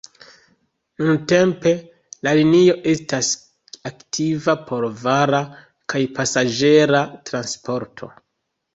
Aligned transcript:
Nuntempe 1.09 1.73
la 2.29 2.33
linio 2.39 2.75
estas 2.95 3.31
aktiva 3.93 4.59
por 4.73 4.91
vara 5.05 5.45
kaj 5.95 6.05
pasaĝera 6.19 7.07
transporto. 7.33 8.15